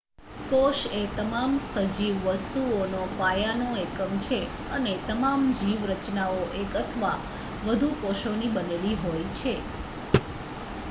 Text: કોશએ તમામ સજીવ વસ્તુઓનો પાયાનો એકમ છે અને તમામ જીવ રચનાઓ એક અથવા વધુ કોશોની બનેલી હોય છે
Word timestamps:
કોશએ 0.49 0.99
તમામ 1.15 1.51
સજીવ 1.63 2.15
વસ્તુઓનો 2.29 3.01
પાયાનો 3.17 3.67
એકમ 3.81 4.11
છે 4.21 4.39
અને 4.71 4.93
તમામ 5.03 5.41
જીવ 5.57 5.81
રચનાઓ 5.91 6.39
એક 6.61 6.71
અથવા 6.81 7.13
વધુ 7.65 7.89
કોશોની 7.99 8.51
બનેલી 8.55 8.95
હોય 8.97 9.27
છે 9.35 9.53